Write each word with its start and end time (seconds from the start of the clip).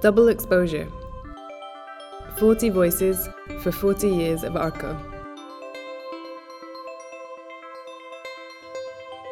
Double 0.00 0.28
Exposure 0.28 0.88
40 2.38 2.68
Voices 2.70 3.28
for 3.62 3.72
40 3.72 4.08
Years 4.08 4.44
of 4.44 4.54
ARCO. 4.54 4.96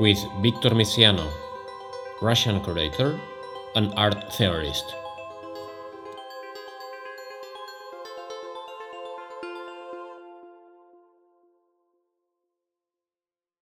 With 0.01 0.19
Victor 0.43 0.71
Misiano, 0.71 1.31
Russian 2.21 2.61
curator 2.65 3.17
and 3.77 3.95
art 3.97 4.33
theorist. 4.33 4.93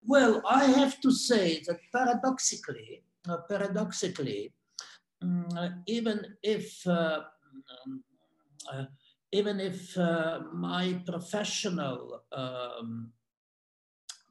Well, 0.06 0.40
I 0.48 0.64
have 0.64 1.02
to 1.02 1.10
say 1.10 1.62
that 1.66 1.80
paradoxically, 1.92 3.02
uh, 3.28 3.38
paradoxically, 3.46 4.54
even 5.86 6.26
if 6.42 6.86
uh, 6.86 7.20
um, 7.86 8.04
uh, 8.72 8.84
even 9.32 9.60
if 9.60 9.96
uh, 9.98 10.40
my 10.52 11.00
professional 11.06 12.22
um, 12.32 13.12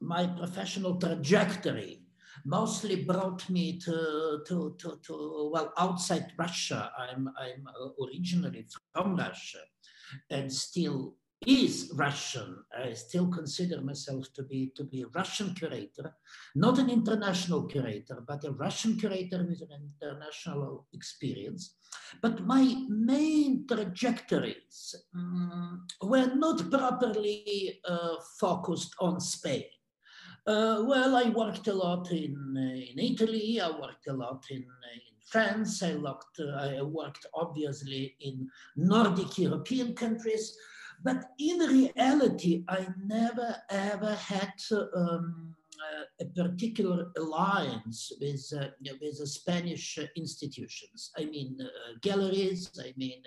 my 0.00 0.26
professional 0.26 0.96
trajectory 0.96 2.04
mostly 2.44 3.04
brought 3.04 3.48
me 3.48 3.78
to, 3.78 4.40
to, 4.46 4.76
to, 4.78 5.00
to, 5.02 5.50
well, 5.52 5.72
outside 5.78 6.32
Russia. 6.38 6.92
I'm, 6.98 7.30
I'm 7.38 7.66
originally 8.02 8.66
from 8.92 9.16
Russia 9.16 9.60
and 10.30 10.52
still 10.52 11.16
is 11.46 11.92
Russian. 11.94 12.64
I 12.76 12.92
still 12.94 13.28
consider 13.28 13.80
myself 13.80 14.32
to 14.34 14.42
be 14.42 14.72
to 14.76 14.84
be 14.84 15.02
a 15.02 15.08
Russian 15.08 15.54
curator, 15.54 16.14
not 16.54 16.78
an 16.78 16.90
international 16.90 17.64
curator, 17.64 18.22
but 18.26 18.44
a 18.44 18.52
Russian 18.52 18.96
curator 18.96 19.44
with 19.44 19.62
an 19.62 19.92
international 19.92 20.86
experience. 20.92 21.76
But 22.20 22.46
my 22.46 22.84
main 22.88 23.66
trajectories 23.66 24.94
um, 25.14 25.86
were 26.02 26.34
not 26.34 26.70
properly 26.70 27.80
uh, 27.86 28.16
focused 28.38 28.94
on 29.00 29.20
Spain. 29.20 29.64
Uh, 30.46 30.84
well, 30.86 31.16
I 31.16 31.30
worked 31.30 31.68
a 31.68 31.72
lot 31.72 32.10
in, 32.10 32.34
in 32.56 32.98
Italy, 32.98 33.60
I 33.62 33.70
worked 33.70 34.06
a 34.08 34.12
lot 34.12 34.44
in, 34.50 34.58
in 34.58 35.14
France, 35.24 35.82
I 35.82 35.94
worked, 35.96 36.38
uh, 36.38 36.78
I 36.78 36.82
worked 36.82 37.24
obviously 37.32 38.14
in 38.20 38.50
Nordic 38.76 39.38
European 39.38 39.94
countries, 39.94 40.54
but 41.04 41.32
in 41.38 41.58
reality, 41.58 42.64
I 42.66 42.88
never 43.04 43.54
ever 43.68 44.14
had 44.14 44.54
um, 44.96 45.54
uh, 45.84 46.24
a 46.24 46.24
particular 46.24 47.12
alliance 47.18 48.10
with 48.20 48.50
uh, 48.58 48.68
with 49.00 49.18
the 49.18 49.26
Spanish 49.26 49.98
institutions. 50.16 51.10
I 51.18 51.26
mean 51.26 51.58
uh, 51.60 51.98
galleries. 52.00 52.70
I 52.80 52.94
mean 52.96 53.22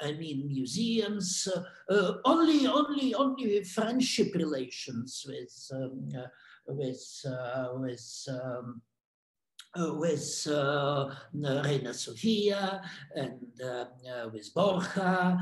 I 0.00 0.12
mean 0.12 0.48
museums. 0.48 1.46
Uh, 1.88 2.14
only 2.24 2.66
only 2.66 3.14
only 3.14 3.62
friendship 3.62 4.34
relations 4.34 5.24
with 5.28 5.54
um, 5.72 6.08
uh, 6.16 6.26
with 6.66 7.24
uh, 7.24 7.68
with. 7.74 8.24
Um, 8.28 8.82
uh, 8.84 8.87
Uh, 9.76 9.92
with 9.94 10.48
uh, 10.50 11.10
uh, 11.44 11.62
Reina 11.62 11.92
Sofia 11.92 12.80
and 13.14 13.38
uh, 13.62 13.84
uh 14.08 14.28
with 14.32 14.52
Borja, 14.54 15.38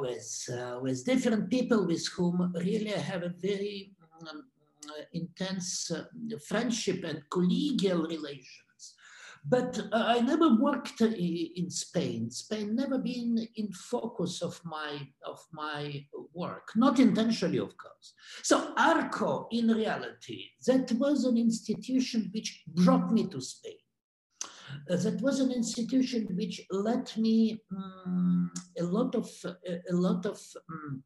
with, 0.00 0.50
with 0.82 1.04
different 1.04 1.48
people 1.48 1.86
with 1.86 2.04
whom 2.08 2.52
really 2.56 2.92
I 2.92 2.98
have 2.98 3.22
a 3.22 3.28
very 3.28 3.92
um, 4.28 4.46
intense 5.12 5.92
friendship 6.48 7.04
and 7.04 7.22
collegial 7.30 8.08
relation. 8.08 8.69
But 9.48 9.78
uh, 9.92 10.04
I 10.16 10.20
never 10.20 10.54
worked 10.56 11.00
in 11.00 11.70
Spain. 11.70 12.30
Spain 12.30 12.76
never 12.76 12.98
been 12.98 13.46
in 13.56 13.72
focus 13.72 14.42
of 14.42 14.60
my 14.64 15.08
of 15.24 15.40
my 15.52 16.04
work, 16.34 16.72
not 16.76 16.98
intentionally, 16.98 17.58
of 17.58 17.76
course. 17.76 18.14
So 18.42 18.74
ARCO, 18.76 19.48
in 19.50 19.68
reality, 19.68 20.44
that 20.66 20.92
was 20.92 21.24
an 21.24 21.38
institution 21.38 22.30
which 22.34 22.62
brought 22.66 23.10
me 23.10 23.28
to 23.28 23.40
Spain. 23.40 23.78
Uh, 24.90 24.96
that 24.96 25.20
was 25.20 25.40
an 25.40 25.50
institution 25.50 26.28
which 26.36 26.60
let 26.70 27.16
me 27.16 27.60
um, 27.76 28.52
a 28.78 28.82
lot 28.82 29.14
of 29.14 29.28
a 29.66 29.94
lot 29.94 30.26
of 30.26 30.40
um, 30.68 31.02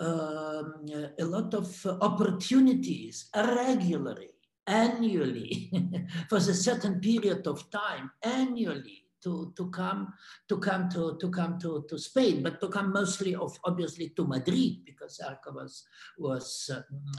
um, 0.00 0.86
a 1.18 1.24
lot 1.24 1.54
of 1.54 1.86
opportunities 2.00 3.28
regularly 3.34 4.30
annually 4.70 5.70
for 6.28 6.36
a 6.36 6.54
certain 6.54 7.00
period 7.00 7.46
of 7.46 7.70
time 7.70 8.10
annually 8.22 9.04
to, 9.22 9.52
to 9.56 9.70
come 9.70 10.12
to 10.48 10.58
come 10.58 10.88
to, 10.88 11.18
to 11.20 11.30
come 11.30 11.58
to, 11.58 11.84
to 11.88 11.98
Spain, 11.98 12.42
but 12.42 12.60
to 12.60 12.68
come 12.68 12.92
mostly 12.92 13.34
of 13.34 13.58
obviously 13.64 14.10
to 14.16 14.26
Madrid 14.26 14.84
because 14.84 15.20
ARCO 15.20 15.52
was 15.52 15.84
was 16.18 16.70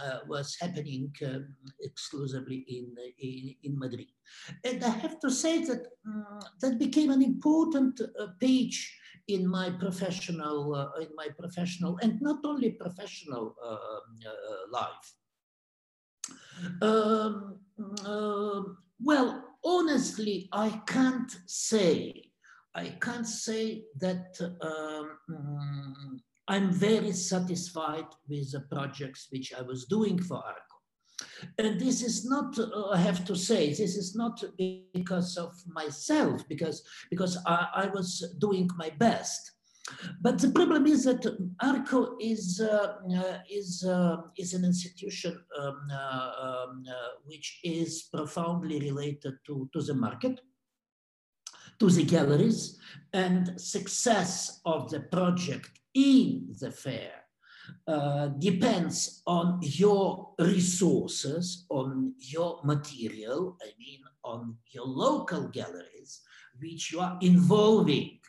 uh, 0.03 0.19
was 0.27 0.57
happening 0.59 1.13
um, 1.25 1.55
exclusively 1.81 2.65
in, 2.67 2.95
in, 3.19 3.55
in 3.63 3.79
Madrid, 3.79 4.07
and 4.63 4.83
I 4.83 4.89
have 4.89 5.19
to 5.19 5.29
say 5.29 5.63
that 5.65 5.85
um, 6.07 6.39
that 6.61 6.79
became 6.79 7.11
an 7.11 7.21
important 7.21 8.01
uh, 8.01 8.27
page 8.39 8.97
in 9.27 9.47
my 9.47 9.69
professional 9.69 10.75
uh, 10.75 10.99
in 10.99 11.09
my 11.15 11.27
professional 11.37 11.97
and 12.01 12.21
not 12.21 12.39
only 12.45 12.71
professional 12.71 13.55
uh, 13.63 13.73
uh, 13.73 14.71
life. 14.71 15.20
Um, 16.81 17.59
uh, 18.05 18.61
well, 19.03 19.43
honestly, 19.63 20.49
I 20.51 20.81
can't 20.87 21.31
say. 21.45 22.31
I 22.73 22.89
can't 23.01 23.27
say 23.27 23.83
that 23.99 24.39
um, 24.61 26.21
I'm 26.47 26.71
very 26.71 27.11
satisfied 27.11 28.05
with 28.29 28.51
the 28.51 28.61
projects 28.61 29.27
which 29.29 29.53
I 29.53 29.61
was 29.61 29.85
doing 29.85 30.21
for 30.21 30.37
ARCO. 30.37 30.71
And 31.57 31.79
this 31.79 32.01
is 32.01 32.25
not, 32.25 32.57
uh, 32.57 32.89
I 32.89 32.97
have 32.97 33.25
to 33.25 33.35
say, 33.35 33.69
this 33.69 33.95
is 33.95 34.15
not 34.15 34.43
because 34.93 35.37
of 35.37 35.53
myself, 35.67 36.47
because, 36.47 36.83
because 37.09 37.37
I, 37.45 37.67
I 37.75 37.85
was 37.87 38.35
doing 38.39 38.69
my 38.77 38.89
best. 38.97 39.51
But 40.21 40.39
the 40.39 40.51
problem 40.51 40.85
is 40.87 41.03
that 41.05 41.25
ARCO 41.61 42.17
is, 42.19 42.61
uh, 42.61 42.95
uh, 43.15 43.37
is, 43.49 43.83
uh, 43.83 44.17
is 44.37 44.53
an 44.53 44.65
institution 44.65 45.39
um, 45.59 45.87
um, 45.91 46.83
which 47.25 47.59
is 47.63 48.03
profoundly 48.13 48.79
related 48.79 49.35
to, 49.47 49.69
to 49.73 49.81
the 49.81 49.93
market, 49.93 50.41
to 51.79 51.89
the 51.89 52.03
galleries, 52.03 52.77
and 53.13 53.59
success 53.59 54.61
of 54.65 54.89
the 54.89 55.01
project 55.01 55.71
in 55.93 56.55
the 56.59 56.71
fair 56.71 57.21
uh, 57.87 58.27
depends 58.39 59.21
on 59.25 59.59
your 59.61 60.33
resources, 60.39 61.65
on 61.69 62.13
your 62.17 62.59
material, 62.63 63.57
I 63.61 63.71
mean, 63.79 64.01
on 64.23 64.55
your 64.71 64.85
local 64.85 65.47
galleries, 65.47 66.21
which 66.59 66.91
you 66.91 66.99
are 66.99 67.17
involving 67.21 68.19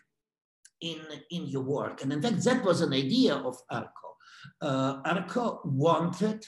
in, 0.83 1.01
in 1.31 1.47
your 1.47 1.63
work. 1.63 2.03
And 2.03 2.13
in 2.13 2.21
fact, 2.21 2.45
that 2.45 2.65
was 2.65 2.81
an 2.81 2.93
idea 2.93 3.35
of 3.35 3.57
ARCO. 3.71 4.09
Uh, 4.61 5.01
ARCO 5.05 5.61
wanted 5.65 6.45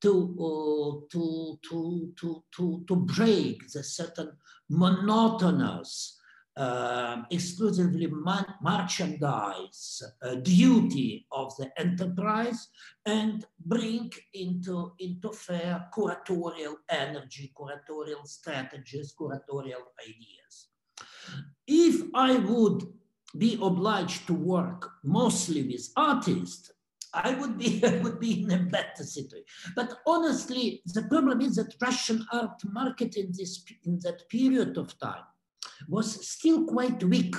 to, 0.00 0.12
uh, 0.38 1.06
to, 1.12 1.58
to, 1.68 2.12
to, 2.18 2.42
to, 2.56 2.84
to 2.88 2.96
break 2.96 3.68
the 3.72 3.82
certain 3.82 4.32
monotonous, 4.68 6.18
uh, 6.56 7.22
exclusively 7.30 8.12
merchandise 8.60 10.02
uh, 10.22 10.34
duty 10.34 11.26
of 11.32 11.56
the 11.56 11.70
enterprise 11.80 12.68
and 13.06 13.46
bring 13.64 14.10
into, 14.34 14.92
into 14.98 15.32
fair 15.32 15.88
curatorial 15.96 16.74
energy, 16.90 17.52
curatorial 17.56 18.26
strategies, 18.26 19.14
curatorial 19.18 19.84
ideas. 20.06 20.68
If 21.66 22.02
I 22.14 22.36
would 22.36 22.82
be 23.36 23.58
obliged 23.62 24.26
to 24.26 24.34
work 24.34 24.90
mostly 25.02 25.62
with 25.62 25.90
artists, 25.96 26.70
I 27.14 27.34
would 27.34 27.58
be 27.58 27.82
I 27.84 27.98
would 28.02 28.20
be 28.20 28.42
in 28.42 28.50
a 28.52 28.58
better 28.58 29.04
situation. 29.04 29.46
But 29.76 29.98
honestly, 30.06 30.82
the 30.86 31.02
problem 31.02 31.40
is 31.40 31.56
that 31.56 31.74
Russian 31.80 32.26
art 32.32 32.62
market 32.64 33.16
in 33.16 33.32
this 33.36 33.64
in 33.84 33.98
that 34.02 34.28
period 34.28 34.76
of 34.78 34.98
time 34.98 35.24
was 35.88 36.28
still 36.28 36.64
quite 36.64 37.02
weak, 37.02 37.34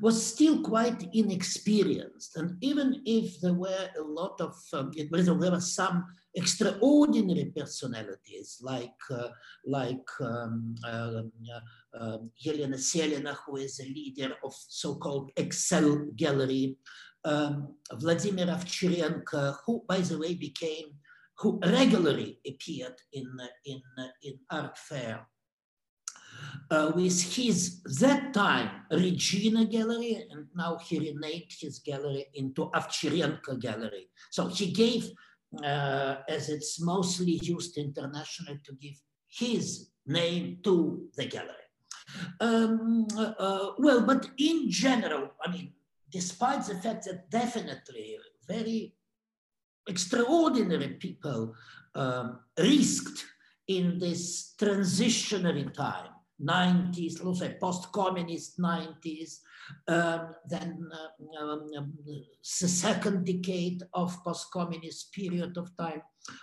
was 0.00 0.24
still 0.24 0.62
quite 0.62 1.08
inexperienced, 1.12 2.36
and 2.36 2.56
even 2.60 3.02
if 3.04 3.40
there 3.40 3.54
were 3.54 3.88
a 3.98 4.02
lot 4.02 4.40
of 4.40 4.56
um, 4.72 4.92
there 5.10 5.34
were 5.34 5.60
some 5.60 6.04
extraordinary 6.34 7.52
personalities 7.56 8.58
like 8.62 9.00
uh, 9.10 9.28
like 9.64 10.08
um, 10.20 10.74
uh, 10.84 11.22
uh, 11.98 12.18
Elena 12.46 12.78
Selina, 12.78 13.36
who 13.44 13.56
is 13.56 13.80
a 13.80 13.84
leader 13.84 14.34
of 14.44 14.54
so-called 14.54 15.30
XL 15.50 16.12
Gallery, 16.14 16.76
um, 17.24 17.74
Vladimir 17.94 18.46
Ovcharenko, 18.46 19.56
who, 19.64 19.84
by 19.88 19.98
the 19.98 20.18
way, 20.18 20.34
became 20.34 20.86
who 21.38 21.58
regularly 21.64 22.38
appeared 22.46 22.96
in 23.12 23.26
in 23.64 23.82
in 24.22 24.38
art 24.50 24.78
fair. 24.78 25.26
Uh, 26.70 26.92
with 26.94 27.20
his 27.34 27.82
that 28.00 28.32
time 28.32 28.70
Regina 28.90 29.64
Gallery, 29.66 30.26
and 30.30 30.46
now 30.54 30.78
he 30.78 30.98
renamed 30.98 31.52
his 31.60 31.78
gallery 31.80 32.26
into 32.34 32.70
Ovcharenko 32.70 33.60
Gallery. 33.60 34.08
So 34.30 34.48
he 34.48 34.72
gave, 34.72 35.10
uh, 35.64 36.16
as 36.28 36.48
it's 36.48 36.80
mostly 36.80 37.38
used 37.42 37.76
internationally, 37.78 38.60
to 38.64 38.72
give 38.74 38.96
his 39.28 39.90
name 40.06 40.58
to 40.64 41.08
the 41.16 41.26
gallery. 41.26 41.66
Um, 42.40 43.06
uh, 43.16 43.70
well, 43.78 44.02
but 44.02 44.28
in 44.38 44.70
general, 44.70 45.30
I 45.44 45.50
mean, 45.50 45.72
despite 46.10 46.64
the 46.66 46.76
fact 46.76 47.04
that 47.06 47.30
definitely 47.30 48.18
very 48.46 48.94
extraordinary 49.88 50.94
people 50.94 51.54
um, 51.94 52.40
risked 52.58 53.24
in 53.68 53.98
this 53.98 54.54
transitionary 54.58 55.72
time 55.74 56.10
90s, 56.42 57.24
let's 57.24 57.40
say 57.40 57.56
post-communist 57.60 58.60
90s, 58.60 59.40
um, 59.88 60.34
then 60.48 60.88
uh, 60.92 61.42
um, 61.42 61.68
um, 61.76 61.92
the 62.04 62.24
second 62.42 63.24
decade 63.24 63.82
of 63.94 64.22
post-communist 64.22 65.12
period 65.12 65.56
of 65.56 65.74
time. 65.76 66.02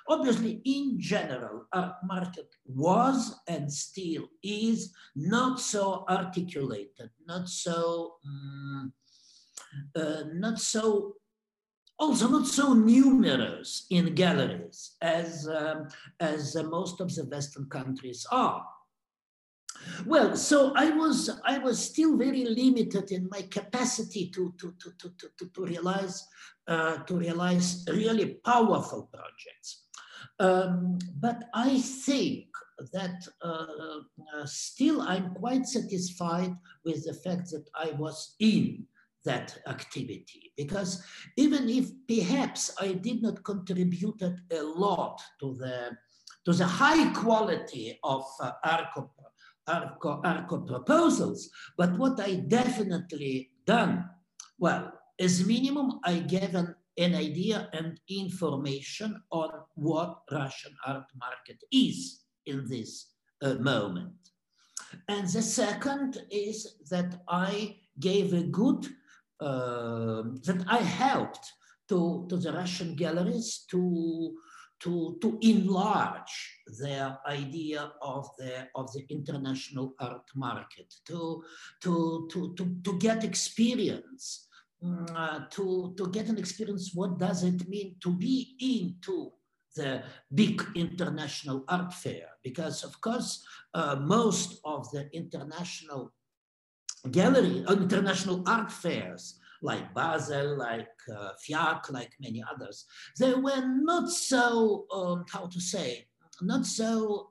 Obviously, 0.09 0.61
in 0.65 0.99
general, 0.99 1.65
art 1.73 1.95
market 2.03 2.55
was 2.65 3.39
and 3.47 3.71
still 3.71 4.27
is 4.43 4.93
not 5.15 5.59
so 5.59 6.05
articulated, 6.09 7.09
not 7.27 7.47
so, 7.47 8.15
um, 8.25 8.93
uh, 9.95 10.23
not 10.33 10.59
so 10.59 11.15
also 11.99 12.27
not 12.27 12.47
so 12.47 12.73
numerous 12.73 13.85
in 13.89 14.13
galleries 14.15 14.95
as, 15.01 15.47
um, 15.47 15.87
as 16.19 16.55
uh, 16.55 16.63
most 16.63 16.99
of 16.99 17.13
the 17.15 17.23
Western 17.25 17.65
countries 17.69 18.25
are. 18.31 18.65
Well, 20.05 20.35
so 20.35 20.73
I 20.75 20.89
was 20.91 21.29
I 21.45 21.57
was 21.59 21.83
still 21.83 22.17
very 22.17 22.45
limited 22.45 23.11
in 23.11 23.27
my 23.29 23.43
capacity 23.43 24.29
to 24.31 24.53
to 24.59 24.73
to 24.79 24.91
to 24.99 25.29
to, 25.37 25.49
to 25.53 25.65
realize 25.65 26.27
uh, 26.67 26.97
to 27.03 27.15
realize 27.15 27.85
really 27.89 28.35
powerful 28.45 29.09
projects. 29.11 29.83
Um, 30.39 30.97
but 31.19 31.43
I 31.53 31.79
think 31.79 32.47
that 32.91 33.27
uh, 33.41 33.65
uh, 34.35 34.45
still 34.45 35.01
I'm 35.01 35.33
quite 35.35 35.65
satisfied 35.65 36.55
with 36.83 37.05
the 37.05 37.13
fact 37.13 37.51
that 37.51 37.69
I 37.75 37.91
was 37.91 38.35
in 38.39 38.87
that 39.25 39.57
activity 39.67 40.51
because 40.57 41.03
even 41.37 41.69
if 41.69 41.89
perhaps 42.07 42.75
I 42.79 42.93
did 42.93 43.21
not 43.21 43.43
contribute 43.43 44.21
a 44.21 44.61
lot 44.61 45.21
to 45.39 45.55
the 45.55 45.91
to 46.45 46.51
the 46.51 46.65
high 46.65 47.13
quality 47.13 47.97
of 48.03 48.25
uh, 48.41 48.51
ARCO 48.65 49.09
ARCO, 49.67 50.21
ARCO 50.23 50.59
proposals, 50.59 51.49
but 51.77 51.97
what 51.97 52.19
I 52.19 52.35
definitely 52.35 53.51
done, 53.65 54.09
well, 54.57 54.91
as 55.19 55.45
minimum, 55.45 55.99
I 56.03 56.19
gave 56.19 56.55
an, 56.55 56.75
an 56.97 57.15
idea 57.15 57.69
and 57.73 57.99
information 58.09 59.21
on 59.31 59.49
what 59.75 60.21
Russian 60.31 60.75
art 60.85 61.05
market 61.15 61.63
is 61.71 62.23
in 62.45 62.67
this 62.67 63.13
uh, 63.41 63.55
moment. 63.55 64.13
And 65.07 65.27
the 65.27 65.41
second 65.41 66.21
is 66.29 66.75
that 66.89 67.21
I 67.27 67.77
gave 67.99 68.33
a 68.33 68.43
good, 68.43 68.85
uh, 69.39 70.23
that 70.43 70.63
I 70.67 70.77
helped 70.77 71.51
to, 71.89 72.25
to 72.29 72.37
the 72.37 72.53
Russian 72.53 72.95
galleries 72.95 73.65
to 73.71 74.35
to, 74.83 75.17
to 75.21 75.37
enlarge 75.41 76.59
their 76.81 77.17
idea 77.25 77.93
of 78.01 78.29
the, 78.37 78.67
of 78.75 78.91
the 78.91 79.05
international 79.09 79.93
art 79.99 80.29
market, 80.35 80.93
to, 81.07 81.41
to, 81.81 82.27
to, 82.29 82.53
to, 82.55 82.75
to 82.83 82.97
get 82.99 83.23
experience, 83.23 84.49
mm, 84.83 85.09
uh, 85.15 85.45
to, 85.49 85.93
to 85.97 86.07
get 86.09 86.27
an 86.27 86.37
experience, 86.37 86.91
what 86.93 87.17
does 87.17 87.43
it 87.43 87.67
mean 87.69 87.95
to 88.01 88.11
be 88.11 88.57
into 88.59 89.31
the 89.77 90.03
big 90.33 90.61
international 90.75 91.63
art 91.69 91.93
fair? 91.93 92.27
Because 92.43 92.83
of 92.83 92.99
course, 92.99 93.45
uh, 93.73 93.95
most 93.95 94.59
of 94.65 94.91
the 94.91 95.09
international 95.15 96.11
gallery, 97.09 97.63
uh, 97.67 97.73
international 97.73 98.43
art 98.45 98.69
fairs 98.69 99.39
like 99.63 99.93
Basel, 99.93 100.57
like 100.57 100.91
uh, 101.09 101.29
FIAC, 101.43 101.89
like 101.89 102.11
many 102.19 102.43
others, 102.53 102.85
they 103.17 103.33
were 103.33 103.65
not 103.65 104.09
so, 104.09 104.85
um, 104.93 105.25
how 105.31 105.47
to 105.47 105.59
say, 105.59 106.05
not 106.41 106.65
so 106.65 107.29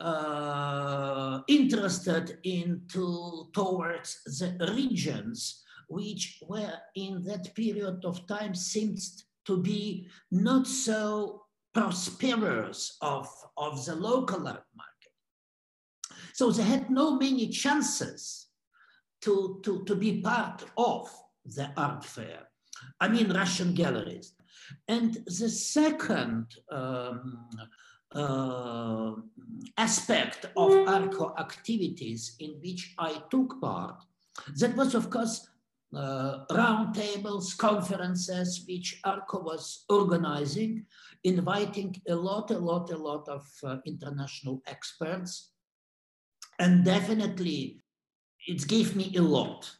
uh, 0.00 1.40
interested 1.48 2.38
into 2.44 3.48
towards 3.52 4.22
the 4.38 4.72
regions 4.74 5.64
which 5.88 6.38
were 6.46 6.74
in 6.94 7.24
that 7.24 7.52
period 7.54 8.04
of 8.04 8.26
time 8.26 8.54
seemed 8.54 9.00
to 9.46 9.60
be 9.60 10.06
not 10.30 10.66
so 10.66 11.42
prosperous 11.74 12.96
of, 13.00 13.28
of 13.56 13.84
the 13.86 13.94
local 13.94 14.40
market. 14.40 14.64
So 16.34 16.52
they 16.52 16.62
had 16.62 16.90
no 16.90 17.16
many 17.16 17.48
chances 17.48 18.47
to, 19.22 19.60
to, 19.64 19.84
to 19.84 19.94
be 19.94 20.20
part 20.20 20.64
of 20.76 21.10
the 21.44 21.70
art 21.76 22.04
fair. 22.04 22.48
I 23.00 23.08
mean, 23.08 23.30
Russian 23.32 23.74
galleries. 23.74 24.34
And 24.86 25.14
the 25.26 25.48
second 25.48 26.46
um, 26.70 27.48
uh, 28.14 29.12
aspect 29.76 30.46
of 30.56 30.88
ARCO 30.88 31.34
activities 31.38 32.36
in 32.38 32.52
which 32.62 32.94
I 32.98 33.22
took 33.30 33.60
part, 33.60 34.04
that 34.56 34.76
was, 34.76 34.94
of 34.94 35.10
course, 35.10 35.48
uh, 35.94 36.44
roundtables, 36.50 37.56
conferences, 37.56 38.64
which 38.68 39.00
ARCO 39.04 39.42
was 39.42 39.84
organizing, 39.88 40.84
inviting 41.24 41.96
a 42.08 42.14
lot, 42.14 42.50
a 42.50 42.58
lot, 42.58 42.90
a 42.90 42.96
lot 42.96 43.28
of 43.28 43.46
uh, 43.64 43.78
international 43.86 44.62
experts. 44.66 45.50
And 46.58 46.84
definitely 46.84 47.80
it 48.48 48.66
gave 48.66 48.96
me 48.96 49.14
a 49.16 49.22
lot. 49.22 49.70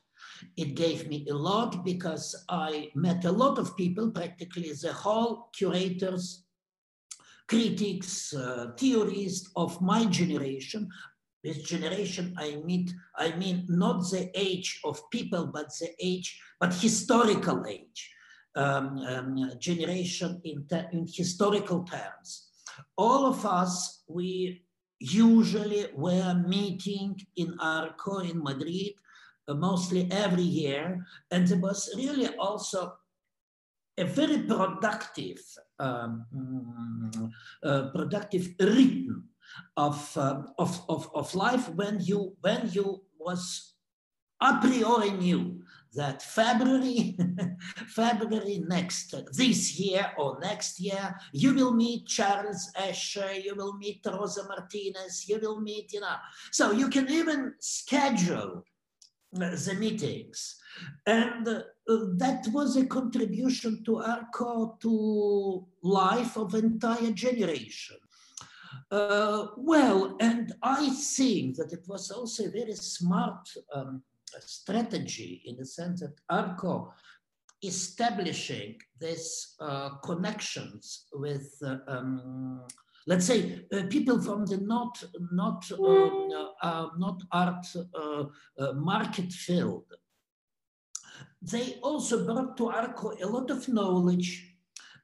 It 0.57 0.75
gave 0.75 1.09
me 1.09 1.27
a 1.29 1.35
lot 1.35 1.85
because 1.85 2.45
I 2.49 2.91
met 2.95 3.25
a 3.25 3.33
lot 3.33 3.59
of 3.59 3.77
people, 3.77 4.11
practically 4.11 4.71
the 4.73 4.93
whole 4.93 5.49
curators, 5.57 6.45
critics, 7.49 8.35
uh, 8.35 8.73
theorists 8.79 9.51
of 9.57 9.81
my 9.81 10.05
generation. 10.05 10.89
This 11.43 11.63
generation, 11.63 12.35
I 12.37 12.61
mean, 12.65 12.89
I 13.17 13.35
mean 13.37 13.65
not 13.69 14.11
the 14.11 14.31
age 14.35 14.81
of 14.85 15.01
people, 15.11 15.47
but 15.47 15.71
the 15.81 15.89
age, 15.99 16.39
but 16.61 16.75
historical 16.75 17.65
age, 17.67 18.11
um, 18.55 18.99
um, 18.99 19.53
generation 19.59 20.41
in, 20.45 20.67
in 20.93 21.07
historical 21.09 21.85
terms. 21.85 22.51
All 22.97 23.27
of 23.27 23.47
us, 23.47 24.03
we 24.09 24.63
usually 25.01 25.87
we're 25.95 26.35
meeting 26.35 27.21
in 27.37 27.57
Arco 27.61 28.19
in 28.19 28.43
Madrid 28.43 28.93
uh, 29.47 29.55
mostly 29.55 30.09
every 30.11 30.43
year. 30.43 31.07
And 31.31 31.51
it 31.51 31.61
was 31.61 31.93
really 31.97 32.29
also 32.37 32.95
a 33.97 34.05
very 34.05 34.39
productive, 34.43 35.41
um, 35.79 36.27
mm, 36.35 37.31
uh, 37.63 37.91
productive 37.91 38.55
rhythm 38.61 39.29
of, 39.77 40.17
uh, 40.17 40.43
of, 40.59 40.83
of, 40.89 41.11
of 41.15 41.35
life 41.35 41.69
when 41.75 42.01
you, 42.01 42.37
when 42.41 42.69
you 42.73 43.03
was 43.19 43.75
a 44.41 44.59
priori 44.61 45.11
knew 45.11 45.58
that 45.95 46.23
February, 46.23 47.17
February 47.89 48.63
next, 48.67 49.15
this 49.33 49.79
year 49.79 50.13
or 50.19 50.39
next 50.41 50.81
year, 50.81 51.15
you 51.33 51.55
will 51.55 51.73
meet 51.73 52.07
Charles 52.07 52.71
Esche, 52.79 53.45
you 53.45 53.55
will 53.55 53.75
meet 53.75 54.05
Rosa 54.07 54.47
Martinez, 54.47 55.29
you 55.29 55.39
will 55.41 55.61
meet, 55.61 55.93
you 55.93 56.01
know, 56.01 56.17
so 56.53 56.73
you 56.73 56.89
can 56.89 57.09
even 57.11 57.55
schedule 57.59 58.65
uh, 59.37 59.51
the 59.51 59.77
meetings. 59.79 60.57
And 61.07 61.47
uh, 61.47 61.63
that 62.17 62.47
was 62.53 62.77
a 62.77 62.87
contribution 62.87 63.85
to 63.85 63.99
ARCO 63.99 64.79
to 64.81 65.67
life 65.83 66.37
of 66.37 66.55
entire 66.55 67.11
generation. 67.11 67.97
Uh, 68.91 69.49
well, 69.57 70.17
and 70.21 70.55
I 70.63 70.91
think 70.91 71.57
that 71.57 71.73
it 71.73 71.85
was 71.87 72.11
also 72.11 72.47
a 72.47 72.51
very 72.51 72.75
smart 72.75 73.49
um, 73.75 74.03
strategy 74.41 75.43
in 75.45 75.57
the 75.57 75.65
sense 75.65 76.01
that 76.01 76.15
ARCO 76.29 76.93
establishing 77.63 78.77
these 79.01 79.57
uh, 79.61 79.91
connections 80.05 81.07
with, 81.13 81.51
uh, 81.65 81.79
um, 81.89 82.63
let's 83.07 83.27
say, 83.27 83.67
uh, 83.73 83.83
people 83.89 84.21
from 84.23 84.47
the 84.47 84.59
not 84.59 85.03
not 85.33 85.69
um, 85.73 86.29
uh, 86.63 86.89
not 86.99 87.23
art 87.33 87.67
uh, 87.77 88.25
uh, 88.59 88.73
market 88.75 89.33
field. 89.33 89.85
They 91.43 91.79
also 91.83 92.25
brought 92.25 92.57
to 92.59 92.69
ARCO 92.69 93.15
a 93.23 93.27
lot 93.27 93.51
of 93.51 93.69
knowledge, 93.69 94.55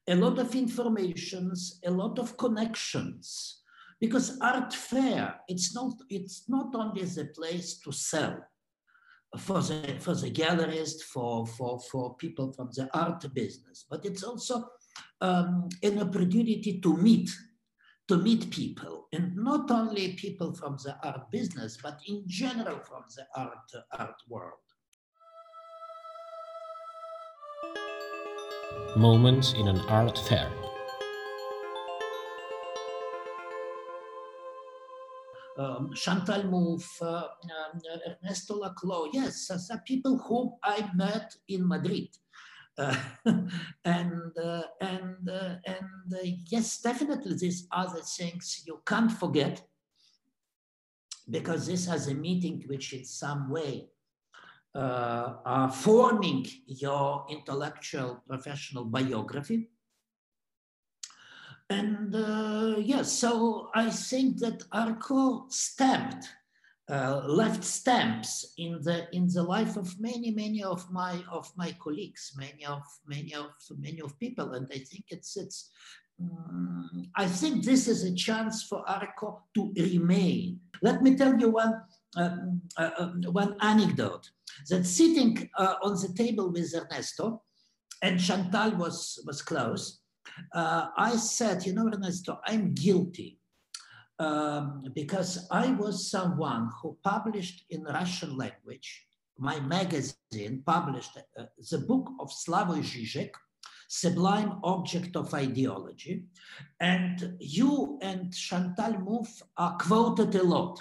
a 0.07 0.15
lot 0.15 0.39
of 0.39 0.55
informations, 0.55 1.81
a 1.85 1.91
lot 1.91 2.19
of 2.19 2.37
connections 2.37 3.63
because 4.01 4.39
art 4.41 4.73
fair, 4.73 5.41
it's 5.49 5.75
not, 5.75 5.95
it's 6.11 6.49
not 6.49 6.75
only 6.75 7.05
the 7.05 7.27
place 7.27 7.79
to 7.79 7.91
sell 7.91 8.37
for 9.39 9.61
the, 9.63 9.97
for 10.01 10.15
the 10.15 10.31
gallerist, 10.31 11.03
for, 11.03 11.47
for, 11.47 11.81
for 11.91 12.17
people 12.17 12.53
from 12.53 12.71
the 12.75 12.89
art 12.95 13.25
business, 13.35 13.87
but 13.89 14.05
it's 14.05 14.23
also 14.23 14.65
um, 15.21 15.69
an 15.83 16.01
opportunity 16.01 16.81
to 16.81 16.97
meet, 16.97 17.31
to 18.09 18.19
meet 18.19 18.51
people, 18.51 19.09
and 19.13 19.35
not 19.37 19.71
only 19.71 20.13
people 20.15 20.53
from 20.55 20.77
the 20.85 20.97
art 21.03 21.31
business, 21.31 21.79
but 21.83 21.99
in 22.07 22.23
general 22.27 22.79
from 22.81 23.05
the 23.17 23.25
art, 23.37 23.71
art 23.99 24.17
world. 24.29 24.59
Moments 28.97 29.55
in 29.55 29.69
an 29.69 29.81
art 29.89 30.19
fair. 30.19 30.51
Um, 35.59 35.93
Chantal 35.95 36.45
Mouffe, 36.45 37.03
uh, 37.03 37.07
um, 37.07 37.81
Ernesto 38.23 38.61
Laclau, 38.61 39.09
yes, 39.13 39.51
some 39.57 39.81
people 39.81 40.19
whom 40.19 40.53
I 40.63 40.89
met 40.95 41.35
in 41.49 41.67
Madrid. 41.67 42.09
Uh, 42.77 42.97
and 43.85 44.33
uh, 44.37 44.63
and 44.81 45.29
uh, 45.29 45.55
and 45.65 46.13
uh, 46.13 46.19
yes, 46.49 46.81
definitely 46.81 47.37
these 47.37 47.69
other 47.71 48.01
things 48.01 48.65
you 48.67 48.81
can't 48.85 49.13
forget 49.13 49.63
because 51.31 51.67
this 51.67 51.87
has 51.87 52.09
a 52.09 52.15
meeting 52.15 52.65
which 52.67 52.93
in 52.93 53.05
some 53.05 53.49
way 53.49 53.89
uh, 54.75 55.35
are 55.45 55.71
forming 55.71 56.45
your 56.67 57.25
intellectual 57.31 58.23
professional 58.27 58.85
biography 58.85 59.71
and 61.71 62.15
uh, 62.15 62.75
yes, 62.79 63.13
so 63.13 63.71
I 63.75 63.89
think 63.89 64.39
that 64.41 64.63
Arco 64.71 65.47
stamped, 65.49 66.29
uh, 66.91 67.23
left 67.27 67.65
stamps 67.65 68.53
in 68.59 68.81
the 68.83 69.09
in 69.13 69.29
the 69.29 69.43
life 69.43 69.79
of 69.79 69.99
many 69.99 70.31
many 70.31 70.63
of 70.63 70.91
my 70.93 71.23
of 71.33 71.51
my 71.57 71.75
colleagues, 71.83 72.33
many 72.37 72.67
of 72.67 72.83
many 73.07 73.35
of 73.35 73.51
many 73.79 74.01
of 74.01 74.19
people, 74.19 74.53
and 74.53 74.67
I 74.71 74.79
think 74.79 75.05
it's 75.09 75.37
it's. 75.37 75.71
Um, 76.21 77.11
I 77.17 77.27
think 77.27 77.65
this 77.65 77.89
is 77.89 78.05
a 78.05 78.15
chance 78.15 78.63
for 78.63 78.89
Arco 78.89 79.43
to 79.55 79.73
remain. 79.77 80.61
Let 80.81 81.03
me 81.03 81.17
tell 81.17 81.37
you 81.41 81.51
one 81.51 81.81
um, 82.17 82.61
uh, 82.77 83.09
one 83.33 83.57
anecdote. 83.61 84.31
That 84.69 84.87
sitting 84.87 85.49
uh, 85.59 85.77
on 85.83 85.95
the 85.95 86.13
table 86.15 86.53
with 86.53 86.73
Ernesto, 86.75 87.43
and 88.03 88.21
Chantal 88.21 88.73
was 88.77 89.19
was 89.27 89.41
close 89.41 90.04
uh, 90.53 90.89
I 90.97 91.17
said, 91.17 91.65
you 91.67 91.73
know, 91.73 91.89
Ernesto, 91.89 92.41
I'm 92.47 92.75
guilty 92.75 93.39
um, 94.19 94.85
because 94.95 95.47
I 95.51 95.73
was 95.73 96.11
someone 96.11 96.71
who 96.81 96.97
published 97.03 97.65
in 97.71 97.85
Russian 97.85 98.37
language, 98.37 99.07
my 99.39 99.59
magazine 99.61 100.63
published 100.65 101.19
uh, 101.19 101.45
the 101.71 101.79
book 101.79 102.11
of 102.21 102.31
Slavoj 102.31 102.83
Žižek, 102.83 103.31
Sublime 103.89 104.61
Object 104.63 105.17
of 105.17 105.35
Ideology. 105.35 106.25
And 106.81 107.37
you 107.41 107.99
and 108.03 108.33
Chantal 108.33 108.95
Mouffe 108.95 109.43
are 109.57 109.77
quoted 109.79 110.35
a 110.37 110.43
lot. 110.43 110.81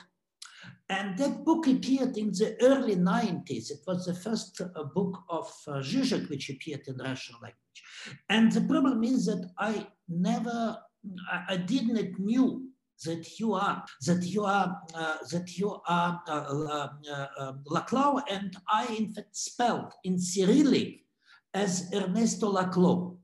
And 0.90 1.18
that 1.18 1.44
book 1.44 1.68
appeared 1.68 2.18
in 2.18 2.28
the 2.32 2.56
early 2.62 2.96
90s. 2.96 3.72
It 3.72 3.80
was 3.88 4.06
the 4.06 4.14
first 4.14 4.62
uh, 4.62 4.84
book 4.84 5.24
of 5.30 5.52
uh, 5.68 5.72
Zizek 5.80 6.30
which 6.30 6.50
appeared 6.50 6.88
in 6.88 6.98
Russian 6.98 7.36
language. 7.42 7.63
And 8.30 8.52
the 8.52 8.62
problem 8.62 9.04
is 9.04 9.26
that 9.26 9.50
I 9.58 9.88
never, 10.08 10.78
I, 11.32 11.44
I 11.50 11.58
didn't 11.58 12.20
knew 12.20 12.70
that 13.06 13.40
you 13.40 13.54
are, 13.54 13.84
that 14.06 14.24
you 14.24 14.46
are, 14.46 14.82
uh, 14.94 15.18
that 15.32 15.58
you 15.58 15.82
are 15.88 16.22
uh, 16.28 16.32
uh, 16.32 17.28
um, 17.40 17.64
Laclau, 17.70 18.22
and 18.30 18.56
I 18.70 18.86
in 18.98 19.14
fact 19.14 19.36
spelled 19.36 19.92
in 20.04 20.18
Cyrillic 20.18 21.02
as 21.54 21.90
Ernesto 21.94 22.52
Laclau. 22.52 23.18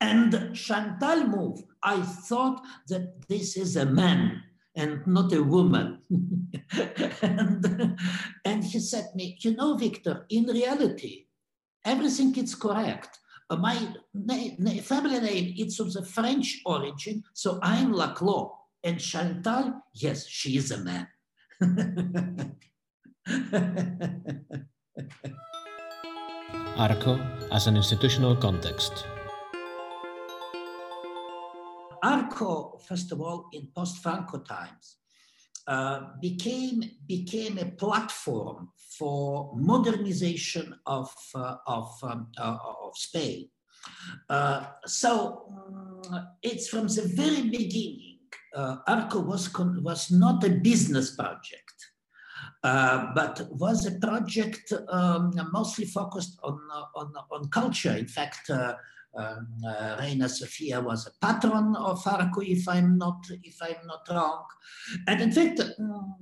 And 0.00 0.54
Chantal 0.54 1.28
Mouffe, 1.28 1.62
I 1.82 2.00
thought 2.02 2.60
that 2.88 3.28
this 3.28 3.56
is 3.56 3.76
a 3.76 3.86
man 3.86 4.42
and 4.74 5.06
not 5.06 5.32
a 5.32 5.42
woman. 5.42 5.98
and, 7.22 7.96
and 8.44 8.64
he 8.64 8.80
said 8.80 9.10
me, 9.14 9.38
you 9.40 9.54
know, 9.54 9.76
Victor, 9.76 10.26
in 10.28 10.44
reality, 10.44 11.26
everything 11.84 12.34
is 12.36 12.54
correct. 12.54 13.18
Uh, 13.52 13.56
my 13.56 13.76
na- 14.14 14.80
family 14.80 15.20
name 15.20 15.54
it's 15.58 15.78
of 15.78 15.92
the 15.92 16.02
French 16.02 16.62
origin, 16.64 17.22
so 17.34 17.58
I'm 17.62 17.92
Laclau. 17.92 18.50
And 18.82 18.98
Chantal, 18.98 19.74
yes, 19.92 20.26
she 20.26 20.56
is 20.56 20.70
a 20.70 20.78
man. 20.78 21.06
Arco 26.78 27.20
as 27.52 27.66
an 27.66 27.76
institutional 27.76 28.34
context. 28.36 29.06
Arco, 32.02 32.78
first 32.88 33.12
of 33.12 33.20
all, 33.20 33.50
in 33.52 33.68
post-Franco 33.76 34.38
times, 34.38 34.96
uh, 35.68 36.00
became 36.20 36.82
became 37.06 37.58
a 37.58 37.66
platform 37.66 38.68
for 38.98 39.52
modernization 39.54 40.74
of 40.86 41.12
uh, 41.34 41.56
of, 41.66 41.90
um, 42.02 42.28
uh, 42.38 42.56
of 42.84 42.96
Spain. 42.96 43.48
Uh, 44.28 44.66
so 44.86 45.46
um, 45.52 46.26
it's 46.42 46.68
from 46.68 46.88
the 46.88 47.10
very 47.14 47.42
beginning. 47.48 48.18
Uh, 48.54 48.76
Arco 48.86 49.20
was 49.20 49.52
was 49.82 50.10
not 50.10 50.44
a 50.44 50.50
business 50.50 51.14
project, 51.14 51.74
but 52.62 53.46
was 53.52 53.86
a 53.86 53.98
project 53.98 54.72
um, 54.88 55.32
mostly 55.52 55.84
focused 55.84 56.38
on 56.42 56.58
on 56.96 57.12
on 57.30 57.48
culture. 57.48 57.96
In 57.96 58.08
fact 58.08 58.50
um, 59.14 59.48
uh, 59.66 59.96
Reina 59.98 60.28
Sofia 60.28 60.80
was 60.80 61.06
a 61.06 61.26
patron 61.26 61.76
of 61.76 62.06
Arco, 62.06 62.40
if 62.40 62.68
I'm 62.68 62.96
not 62.96 63.26
if 63.42 63.56
I'm 63.60 63.86
not 63.86 64.06
wrong, 64.10 64.44
and 65.06 65.20
in 65.20 65.32
fact, 65.32 65.60
um, 65.78 66.14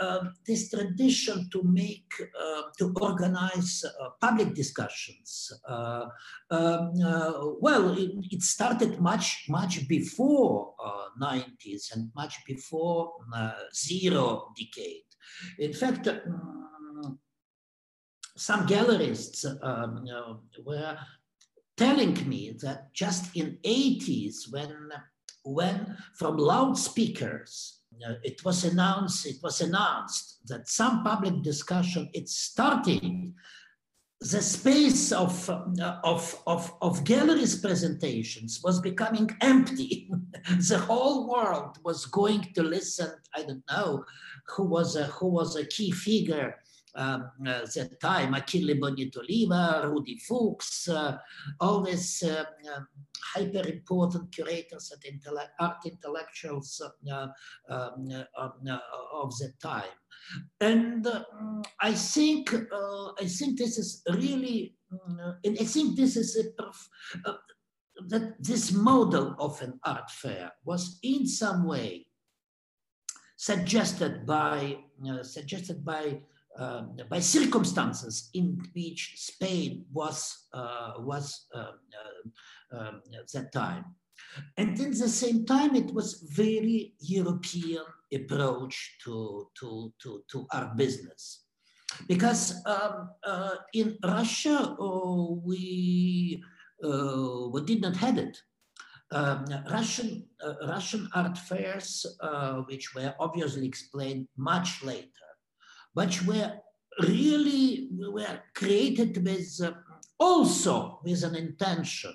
uh, 0.00 0.24
this 0.46 0.70
tradition 0.70 1.48
to 1.52 1.62
make 1.62 2.12
uh, 2.20 2.62
to 2.78 2.94
organize 3.00 3.84
uh, 3.84 4.10
public 4.20 4.54
discussions, 4.54 5.52
uh, 5.68 6.06
um, 6.50 6.92
uh, 7.04 7.32
well, 7.60 7.96
it, 7.98 8.12
it, 8.30 8.42
started 8.42 9.00
much 9.00 9.44
much 9.48 9.86
before 9.86 10.74
90s 11.20 11.94
and 11.94 12.10
much 12.14 12.44
before 12.46 13.12
zero 13.74 14.52
decade. 14.56 15.04
In 15.58 15.72
fact. 15.72 16.08
Um, 16.08 17.18
some 18.38 18.68
gallerists 18.68 19.44
um, 19.64 20.04
you 20.06 20.12
know, 20.12 20.40
were 20.64 20.96
telling 21.78 22.28
me 22.28 22.54
that 22.60 22.92
just 22.92 23.34
in 23.34 23.56
80s 23.64 24.52
when 24.52 24.90
when 25.44 25.96
from 26.18 26.36
loudspeakers 26.36 27.80
uh, 28.06 28.14
it 28.22 28.44
was 28.44 28.64
announced 28.64 29.24
it 29.24 29.38
was 29.42 29.60
announced 29.60 30.40
that 30.46 30.68
some 30.68 31.02
public 31.02 31.42
discussion 31.42 32.10
it's 32.12 32.38
starting 32.38 33.34
the 34.20 34.42
space 34.42 35.12
of, 35.12 35.48
of, 36.02 36.42
of, 36.46 36.72
of 36.82 37.04
galleries 37.04 37.60
presentations 37.60 38.60
was 38.64 38.80
becoming 38.80 39.30
empty. 39.40 40.10
the 40.68 40.78
whole 40.78 41.30
world 41.30 41.78
was 41.84 42.06
going 42.06 42.42
to 42.54 42.64
listen. 42.64 43.10
I 43.36 43.42
don't 43.44 43.62
know 43.70 44.04
who 44.48 44.64
was 44.64 44.96
a, 44.96 45.04
who 45.04 45.28
was 45.28 45.54
a 45.54 45.64
key 45.66 45.92
figure 45.92 46.56
um, 46.94 47.30
uh, 47.46 47.60
that 47.74 48.00
time, 48.00 48.34
Achille 48.34 48.78
Bonito-Oliva, 48.80 49.88
Rudi 49.88 50.18
Fuchs, 50.18 50.88
uh, 50.88 51.18
all 51.60 51.82
these 51.82 52.22
uh, 52.22 52.44
um, 52.74 52.88
hyper 53.34 53.68
important 53.68 54.32
curators 54.32 54.92
and 55.04 55.22
art 55.60 55.78
intellectuals 55.84 56.80
um, 57.10 57.32
uh, 57.70 58.24
of 59.12 59.38
the 59.38 59.52
time. 59.62 59.84
And 60.60 61.06
um, 61.06 61.62
I 61.80 61.92
think 61.92 62.54
I 62.54 63.26
think 63.26 63.58
this 63.58 63.78
is 63.78 64.02
really, 64.10 64.74
and 65.44 65.58
I 65.60 65.64
think 65.64 65.96
this 65.96 66.16
is 66.16 66.36
a 66.36 67.32
that 68.06 68.42
this 68.42 68.72
model 68.72 69.34
of 69.38 69.60
an 69.62 69.80
art 69.84 70.10
fair 70.10 70.52
was 70.64 70.98
in 71.02 71.26
some 71.26 71.66
way 71.66 72.06
suggested 73.36 74.26
by 74.26 74.78
uh, 75.08 75.22
suggested 75.22 75.84
by 75.84 76.20
um, 76.56 76.96
by 77.10 77.20
circumstances 77.20 78.30
in 78.34 78.60
which 78.74 79.14
Spain 79.16 79.84
was 79.92 80.48
uh, 80.52 80.94
was 80.98 81.46
uh, 81.54 81.72
uh, 82.00 82.78
um, 82.78 83.02
at 83.14 83.30
that 83.32 83.52
time. 83.52 83.84
And 84.56 84.78
at 84.80 84.98
the 84.98 85.08
same 85.08 85.46
time, 85.46 85.76
it 85.76 85.94
was 85.94 86.26
very 86.34 86.94
European 86.98 87.84
approach 88.12 88.98
to, 89.04 89.48
to, 89.60 89.92
to, 90.02 90.24
to 90.30 90.46
our 90.52 90.74
business. 90.74 91.44
Because 92.08 92.60
um, 92.66 93.10
uh, 93.24 93.54
in 93.72 93.96
Russia, 94.02 94.76
uh, 94.78 95.32
we, 95.46 96.42
uh, 96.82 97.48
we 97.52 97.62
did 97.64 97.80
not 97.80 97.96
have 97.96 98.18
it. 98.18 98.42
um, 99.10 99.44
Russian, 99.70 100.24
uh, 100.44 100.54
Russian 100.66 101.08
art 101.14 101.38
fairs, 101.38 102.04
uh, 102.20 102.56
which 102.68 102.94
were 102.94 103.14
obviously 103.18 103.66
explained 103.66 104.28
much 104.36 104.82
later, 104.82 105.27
but 105.98 106.14
were 106.26 106.52
really 107.08 107.88
were 107.90 108.38
created 108.54 109.12
with 109.24 109.60
uh, 109.60 109.72
also 110.20 111.00
with 111.04 111.24
an 111.24 111.34
intention 111.34 112.14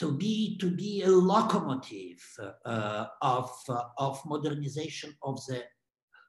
to 0.00 0.06
be 0.22 0.58
to 0.58 0.68
be 0.82 1.02
a 1.02 1.08
locomotive 1.08 2.20
uh, 2.64 3.06
of 3.22 3.50
uh, 3.68 3.82
of 4.06 4.14
modernization 4.26 5.10
of 5.22 5.36
the 5.46 5.60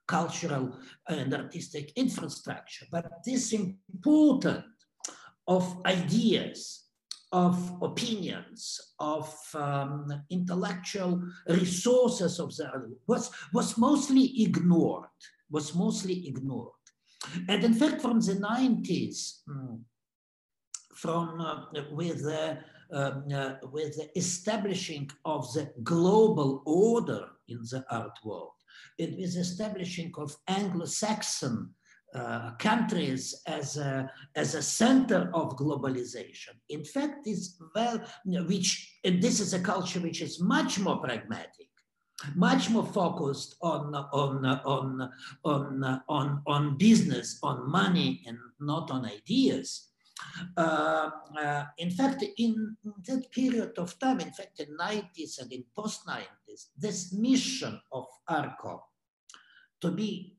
cultural 0.07 0.65
and 1.07 1.33
artistic 1.33 1.85
infrastructure. 1.95 2.85
But 2.91 3.05
this 3.25 3.51
important 3.53 4.65
of 5.47 5.63
ideas, 5.87 6.59
of 7.31 7.55
opinions, 7.81 8.61
of 8.99 9.27
um, 9.55 10.23
intellectual 10.29 11.13
resources 11.47 12.39
of 12.39 12.55
the 12.55 12.67
was 13.07 13.31
was 13.53 13.75
mostly 13.75 14.25
ignored. 14.43 15.19
Was 15.49 15.75
mostly 15.75 16.27
ignored. 16.27 16.73
And 17.47 17.63
in 17.63 17.73
fact, 17.73 18.01
from 18.01 18.19
the 18.19 18.35
90s, 18.35 19.41
mm, 19.47 19.79
from 20.95 21.41
uh, 21.41 21.65
with 21.91 22.23
the 22.23 22.59
um, 22.91 23.23
uh, 23.33 23.53
with 23.71 23.95
the 23.97 24.09
establishing 24.17 25.09
of 25.23 25.51
the 25.53 25.71
global 25.83 26.63
order 26.65 27.27
in 27.47 27.59
the 27.71 27.85
art 27.91 28.17
world, 28.23 28.53
it 28.97 29.17
was 29.17 29.35
establishing 29.35 30.11
of 30.17 30.35
Anglo-Saxon 30.47 31.69
uh, 32.15 32.51
countries 32.57 33.39
as 33.45 33.77
a, 33.77 34.11
as 34.35 34.55
a 34.55 34.63
center 34.63 35.29
of 35.35 35.55
globalization. 35.55 36.55
In 36.69 36.83
fact, 36.83 37.25
this 37.25 37.61
well, 37.75 38.01
which 38.25 38.99
and 39.03 39.21
this 39.21 39.39
is 39.39 39.53
a 39.53 39.59
culture 39.59 39.99
which 39.99 40.21
is 40.21 40.41
much 40.41 40.79
more 40.79 40.97
pragmatic 40.97 41.69
much 42.35 42.69
more 42.69 42.85
focused 42.85 43.55
on, 43.61 43.95
on, 43.95 44.45
on, 44.45 45.09
on, 45.43 46.01
on, 46.07 46.41
on 46.45 46.77
business, 46.77 47.39
on 47.43 47.69
money, 47.69 48.23
and 48.27 48.37
not 48.59 48.91
on 48.91 49.05
ideas. 49.05 49.89
Uh, 50.57 51.09
uh, 51.39 51.65
in 51.77 51.91
fact, 51.91 52.23
in 52.37 52.75
that 53.07 53.31
period 53.31 53.77
of 53.77 53.97
time, 53.99 54.19
in 54.19 54.31
fact, 54.31 54.59
in 54.59 54.75
90s 54.77 55.39
and 55.41 55.51
in 55.51 55.63
post 55.75 56.05
90s, 56.05 56.67
this 56.77 57.13
mission 57.13 57.79
of 57.91 58.05
ARCO 58.27 58.83
to 59.81 59.91
be 59.91 60.35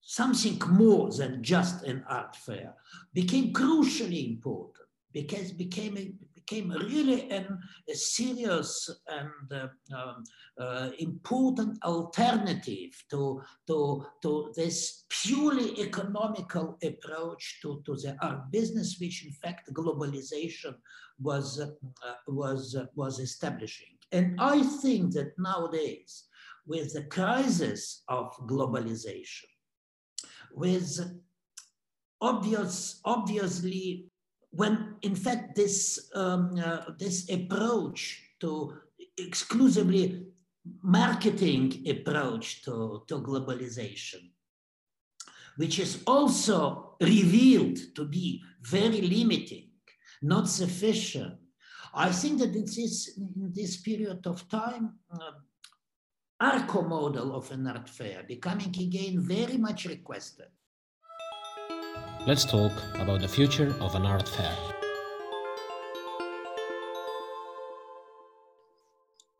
something 0.00 0.58
more 0.70 1.10
than 1.10 1.42
just 1.42 1.84
an 1.84 2.02
art 2.08 2.34
fair 2.34 2.74
became 3.12 3.52
crucially 3.52 4.26
important 4.30 4.88
because 5.12 5.52
became 5.52 5.98
a, 5.98 6.12
became 6.48 6.70
really 6.70 7.30
an, 7.30 7.58
a 7.88 7.94
serious 7.94 8.90
and 9.08 9.52
uh, 9.52 9.96
um, 9.96 10.24
uh, 10.60 10.90
important 10.98 11.82
alternative 11.84 12.90
to, 13.10 13.40
to, 13.66 14.04
to 14.22 14.52
this 14.56 15.04
purely 15.08 15.80
economical 15.80 16.78
approach 16.82 17.58
to, 17.62 17.82
to 17.84 17.94
the 17.96 18.16
art 18.22 18.50
business, 18.50 18.98
which 19.00 19.24
in 19.24 19.32
fact 19.32 19.72
globalization 19.72 20.74
was, 21.20 21.60
uh, 21.60 21.68
was, 22.26 22.76
was 22.94 23.18
establishing. 23.18 23.96
And 24.12 24.36
I 24.40 24.62
think 24.62 25.12
that 25.14 25.38
nowadays, 25.38 26.24
with 26.66 26.92
the 26.94 27.04
crisis 27.04 28.02
of 28.08 28.32
globalization, 28.46 29.48
with 30.54 30.98
obvious, 32.20 33.00
obviously 33.04 34.06
when 34.50 34.96
in 35.02 35.14
fact 35.14 35.54
this, 35.54 36.10
um, 36.14 36.58
uh, 36.58 36.84
this 36.98 37.30
approach 37.30 38.22
to 38.40 38.74
exclusively 39.16 40.26
marketing 40.82 41.84
approach 41.88 42.62
to, 42.64 43.02
to 43.08 43.20
globalization, 43.20 44.30
which 45.56 45.78
is 45.78 46.02
also 46.06 46.96
revealed 47.00 47.78
to 47.94 48.04
be 48.04 48.42
very 48.62 49.00
limiting, 49.00 49.70
not 50.22 50.48
sufficient. 50.48 51.34
I 51.94 52.12
think 52.12 52.38
that 52.40 52.54
in 52.54 52.64
this, 52.64 53.16
in 53.16 53.52
this 53.54 53.78
period 53.78 54.26
of 54.26 54.48
time, 54.48 54.98
uh, 55.12 55.32
ARCO 56.40 56.82
model 56.82 57.34
of 57.34 57.50
an 57.50 57.66
art 57.66 57.88
fair 57.88 58.22
becoming 58.22 58.68
again 58.68 59.20
very 59.20 59.56
much 59.56 59.86
requested 59.86 60.46
let's 62.28 62.44
talk 62.44 62.72
about 62.96 63.22
the 63.22 63.26
future 63.26 63.74
of 63.80 63.94
an 63.94 64.04
art 64.04 64.28
fair. 64.28 64.54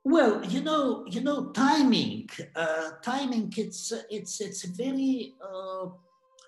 Well, 0.04 0.42
you 0.46 0.62
know, 0.62 1.04
you 1.06 1.20
know, 1.20 1.50
timing, 1.50 2.30
uh, 2.56 2.92
timing. 3.04 3.52
It's 3.58 3.92
it's 4.08 4.40
it's 4.40 4.64
a 4.64 4.70
very 4.84 5.34
uh, 5.48 5.88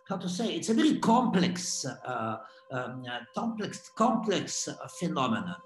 how 0.08 0.16
to 0.16 0.28
say. 0.30 0.46
It's 0.56 0.70
a 0.70 0.74
very 0.74 0.98
complex, 0.98 1.84
uh, 1.84 2.36
um, 2.72 3.04
complex, 3.34 3.90
complex 3.94 4.66
phenomenon. 4.98 5.60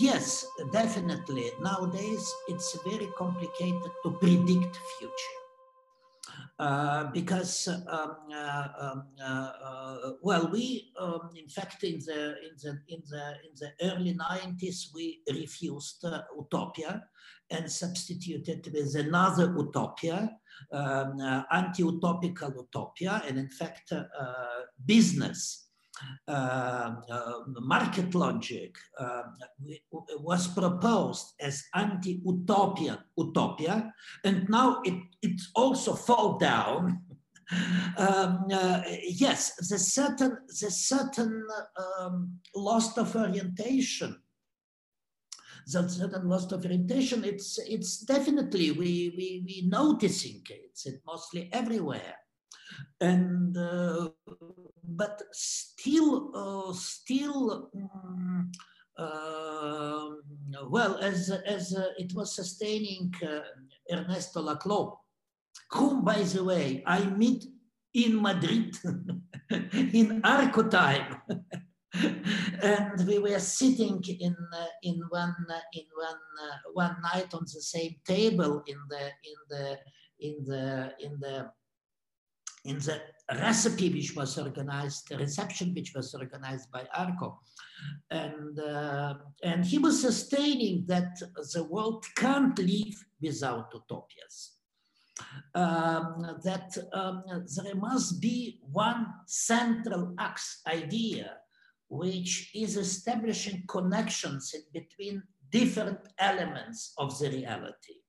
Yes, 0.00 0.46
definitely. 0.72 1.50
Nowadays, 1.60 2.24
it's 2.46 2.78
very 2.86 3.08
complicated 3.18 3.92
to 4.04 4.10
predict 4.22 4.78
future. 4.98 5.41
Uh, 6.58 7.10
because 7.12 7.66
um, 7.66 8.16
uh, 8.32 8.68
um, 8.78 9.04
uh, 9.24 10.12
well, 10.22 10.48
we 10.52 10.92
um, 11.00 11.30
in 11.34 11.48
fact 11.48 11.82
in 11.82 11.98
the 12.00 12.34
in 12.46 12.54
the 12.62 12.78
in 12.88 13.02
the 13.08 13.34
in 13.42 13.54
the 13.58 13.70
early 13.90 14.14
90s 14.14 14.94
we 14.94 15.22
refused 15.32 16.04
utopia 16.36 17.02
and 17.50 17.70
substituted 17.70 18.70
with 18.72 18.94
another 18.94 19.52
utopia, 19.56 20.30
um, 20.72 21.20
anti-utopical 21.50 22.54
utopia, 22.54 23.22
and 23.26 23.38
in 23.38 23.48
fact 23.48 23.92
business 24.86 25.66
uh, 25.66 25.71
uh, 25.71 25.71
market 27.60 28.14
logic 28.14 28.76
uh, 28.98 29.22
was 30.18 30.46
proposed 30.48 31.34
as 31.40 31.64
anti-utopian 31.74 32.98
utopia, 33.16 33.92
and 34.24 34.48
now 34.48 34.80
it, 34.84 34.94
it 35.22 35.40
also 35.54 35.94
fall 35.94 36.38
down. 36.38 37.00
um, 37.98 38.46
yes, 39.04 39.56
the 39.68 39.78
certain, 39.78 40.38
the 40.60 40.70
certain 40.70 41.46
um, 42.00 42.38
loss 42.54 42.96
of 42.96 43.14
orientation 43.16 44.16
The 45.66 45.88
certain 45.88 46.28
loss 46.28 46.50
of 46.52 46.64
orientation, 46.64 47.24
it's 47.24 47.58
it's 47.58 47.98
definitely 47.98 48.72
we 48.72 49.14
we 49.16 49.44
we 49.46 49.68
noticing 49.68 50.42
it. 50.50 50.70
It's 50.70 50.86
mostly 51.06 51.50
everywhere 51.52 52.16
and 53.00 53.56
uh, 53.56 54.08
but 54.84 55.22
still 55.32 56.30
uh, 56.34 56.72
still 56.72 57.70
um, 57.74 58.50
uh, 58.98 60.08
well 60.68 60.98
as 60.98 61.30
as 61.30 61.74
uh, 61.74 61.88
it 61.98 62.14
was 62.14 62.34
sustaining 62.34 63.12
uh, 63.22 63.40
Ernesto 63.90 64.42
Laclau 64.42 64.96
whom 65.70 66.04
by 66.04 66.22
the 66.22 66.44
way 66.44 66.82
I 66.86 67.04
meet 67.04 67.46
in 67.94 68.20
Madrid 68.20 68.76
in 69.50 70.20
Arco 70.24 70.68
time. 70.68 71.16
And 72.62 73.06
we 73.06 73.18
were 73.18 73.38
sitting 73.38 74.02
in 74.18 74.34
uh, 74.54 74.66
in 74.82 75.02
one 75.10 75.34
in 75.74 75.84
one 75.94 76.22
one 76.72 76.96
night 77.02 77.34
on 77.34 77.42
the 77.42 77.60
same 77.60 77.96
table 78.06 78.62
in 78.66 78.78
the 78.88 79.04
in 79.30 79.38
the 79.50 79.78
in 80.20 80.34
the 80.46 80.94
in 80.98 81.20
the 81.20 81.52
in 82.64 82.78
the 82.78 83.00
recipe 83.30 83.92
which 83.92 84.14
was 84.14 84.38
organized, 84.38 85.08
the 85.08 85.16
reception 85.16 85.74
which 85.74 85.92
was 85.94 86.14
organized 86.14 86.70
by 86.70 86.86
Arco. 86.94 87.40
And, 88.10 88.58
uh, 88.58 89.14
and 89.42 89.64
he 89.64 89.78
was 89.78 90.00
sustaining 90.00 90.84
that 90.86 91.20
the 91.54 91.64
world 91.64 92.04
can't 92.16 92.56
live 92.58 92.94
without 93.20 93.72
utopias. 93.74 94.52
Um, 95.54 96.40
that 96.42 96.76
um, 96.92 97.22
there 97.62 97.74
must 97.74 98.20
be 98.20 98.60
one 98.72 99.06
central 99.26 100.14
axe 100.18 100.62
idea 100.66 101.36
which 101.88 102.50
is 102.54 102.78
establishing 102.78 103.62
connections 103.68 104.54
between 104.72 105.22
different 105.50 105.98
elements 106.18 106.94
of 106.96 107.18
the 107.18 107.28
reality. 107.28 108.01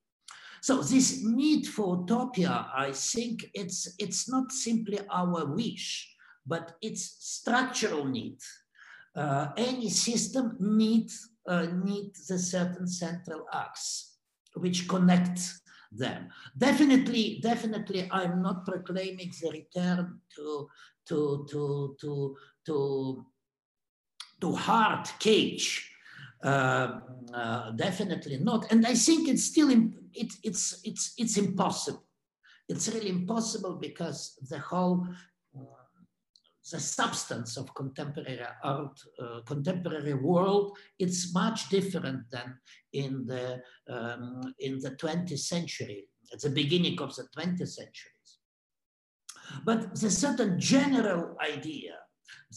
So 0.64 0.80
this 0.80 1.22
need 1.22 1.66
for 1.66 1.98
utopia, 1.98 2.70
I 2.74 2.92
think 2.92 3.50
it's, 3.52 3.94
it's 3.98 4.30
not 4.30 4.50
simply 4.50 4.98
our 5.10 5.44
wish, 5.44 6.10
but 6.46 6.72
it's 6.80 7.04
structural 7.20 8.06
need. 8.06 8.38
Uh, 9.14 9.48
any 9.58 9.90
system 9.90 10.56
needs 10.58 11.28
uh, 11.46 11.66
needs 11.84 12.30
a 12.30 12.38
certain 12.38 12.86
central 12.86 13.44
axe 13.52 14.16
which 14.54 14.88
connects 14.88 15.60
them. 15.92 16.28
Definitely, 16.56 17.40
definitely, 17.42 18.08
I'm 18.10 18.40
not 18.40 18.64
proclaiming 18.64 19.32
the 19.42 19.50
return 19.50 20.18
to 20.36 20.68
to 21.08 21.46
to 21.50 21.96
to 22.00 22.36
to 22.64 23.26
to 24.40 24.52
hard 24.54 25.10
cage 25.18 25.93
definitely 27.76 28.38
not. 28.38 28.70
And 28.70 28.86
I 28.86 28.94
think 28.94 29.28
it's 29.28 29.44
still 29.44 29.70
it, 29.70 30.32
it's 30.42 30.80
it's 30.84 31.14
it's 31.16 31.36
impossible. 31.36 32.04
It's 32.68 32.88
really 32.88 33.10
impossible 33.10 33.74
because 33.76 34.38
the 34.50 34.58
whole 34.58 35.06
uh, 35.56 35.84
the 36.70 36.80
substance 36.80 37.56
of 37.56 37.74
contemporary 37.74 38.40
art, 38.62 38.98
uh, 39.22 39.40
contemporary 39.46 40.14
world, 40.14 40.76
it's 40.98 41.34
much 41.34 41.68
different 41.68 42.30
than 42.30 42.58
in 42.92 43.26
the 43.26 43.60
um, 43.88 44.54
in 44.60 44.78
the 44.80 44.92
20th 44.92 45.38
century, 45.38 46.08
at 46.32 46.40
the 46.40 46.50
beginning 46.50 47.00
of 47.00 47.14
the 47.16 47.26
20th 47.36 47.68
centuries. 47.68 48.38
But 49.64 49.94
the 49.94 50.10
certain 50.10 50.58
general 50.58 51.36
idea, 51.40 51.96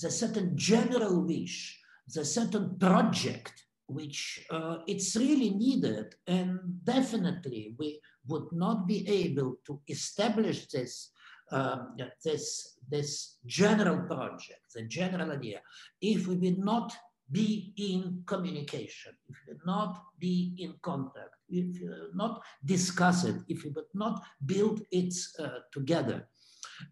the 0.01 0.09
certain 0.09 0.57
general 0.57 1.21
wish, 1.25 1.77
the 2.07 2.23
certain 2.23 2.77
project 2.79 3.66
which 3.87 4.45
uh, 4.49 4.77
it's 4.87 5.15
really 5.15 5.51
needed. 5.51 6.15
And 6.27 6.59
definitely 6.83 7.73
we 7.77 7.99
would 8.27 8.51
not 8.51 8.87
be 8.87 9.07
able 9.07 9.55
to 9.65 9.79
establish 9.87 10.67
this 10.67 11.11
um, 11.51 11.95
this 12.23 12.77
this 12.89 13.37
general 13.45 14.05
project 14.05 14.73
the 14.75 14.83
general 14.83 15.31
idea 15.31 15.61
if 16.01 16.27
we 16.27 16.35
will 16.35 16.57
not 16.57 16.95
be 17.31 17.73
in 17.77 18.23
communication 18.25 19.13
if 19.29 19.35
we 19.47 19.53
will 19.53 19.61
not 19.65 20.03
be 20.19 20.55
in 20.57 20.73
contact 20.81 21.35
if 21.49 21.79
we 21.79 21.87
will 21.87 22.13
not 22.13 22.41
discuss 22.65 23.23
it 23.23 23.35
if 23.47 23.63
we 23.63 23.69
will 23.69 23.87
not 23.93 24.23
build 24.45 24.81
it 24.91 25.13
uh, 25.39 25.59
together 25.71 26.27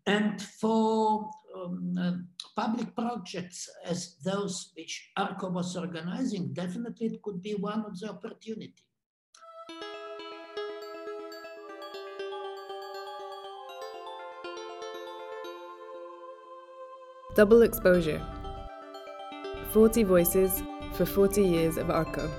and 0.06 0.42
for 0.42 1.30
um, 1.56 1.96
uh, 2.00 2.12
public 2.56 2.96
projects 2.96 3.70
as 3.86 4.18
those 4.24 4.72
which 4.76 5.12
ARCO 5.18 5.50
was 5.50 5.76
organizing, 5.76 6.54
definitely 6.54 7.08
it 7.08 7.22
could 7.22 7.42
be 7.42 7.54
one 7.54 7.86
of 7.86 8.00
the 8.00 8.10
opportunity. 8.10 8.74
Double 17.36 17.64
exposure. 17.64 18.26
40 19.74 20.04
voices 20.04 20.64
for 20.94 21.06
40 21.06 21.44
years 21.44 21.78
of 21.78 21.90
ARCO. 21.90 22.32